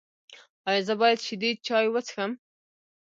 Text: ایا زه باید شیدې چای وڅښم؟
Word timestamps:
ایا 0.67 0.81
زه 0.87 0.93
باید 1.01 1.19
شیدې 1.25 1.51
چای 1.65 1.85
وڅښم؟ 1.89 2.31